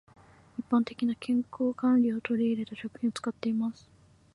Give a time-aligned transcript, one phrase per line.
[0.57, 3.87] 一般的な健康管理を取り入れた食品を使っています。